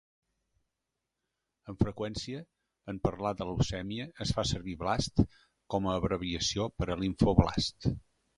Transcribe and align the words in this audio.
Amb 1.73 1.83
freqüència, 1.83 2.39
en 2.93 3.01
parlar 3.09 3.33
de 3.41 3.47
leucèmia, 3.49 4.07
es 4.27 4.33
fa 4.39 4.47
servir 4.53 4.75
"blast" 4.81 5.23
com 5.75 5.91
a 5.91 5.95
abreviació 6.01 6.67
per 6.81 6.91
a 6.91 6.99
"limfoblast". 7.05 7.93